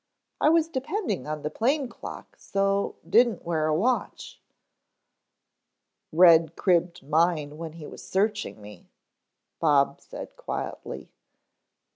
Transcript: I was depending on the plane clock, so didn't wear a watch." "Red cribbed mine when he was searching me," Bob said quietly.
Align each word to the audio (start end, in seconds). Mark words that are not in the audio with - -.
I 0.39 0.49
was 0.49 0.67
depending 0.67 1.27
on 1.27 1.43
the 1.43 1.51
plane 1.51 1.87
clock, 1.87 2.35
so 2.39 2.95
didn't 3.07 3.45
wear 3.45 3.67
a 3.67 3.75
watch." 3.75 4.41
"Red 6.11 6.55
cribbed 6.55 7.07
mine 7.07 7.55
when 7.59 7.73
he 7.73 7.85
was 7.85 8.03
searching 8.03 8.59
me," 8.63 8.89
Bob 9.59 10.01
said 10.01 10.35
quietly. 10.35 11.11